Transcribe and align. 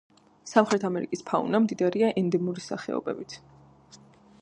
სამხრეთ 0.51 0.85
ამერიკის 0.89 1.21
ფაუნა 1.27 1.61
მდიდარია 1.67 2.11
ენდემური 2.23 2.67
სახეობებით. 2.71 3.41